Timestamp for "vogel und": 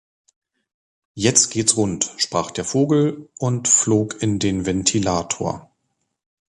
2.65-3.67